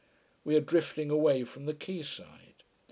We 0.43 0.55
are 0.55 0.61
drifting 0.61 1.11
away 1.11 1.43
from 1.43 1.67
the 1.67 1.75
quay 1.75 2.01
side. 2.01 2.63